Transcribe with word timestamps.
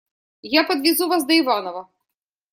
Я 0.51 0.63
подвезу 0.63 1.07
вас 1.07 1.27
до 1.27 1.33
Иваново. 1.39 1.87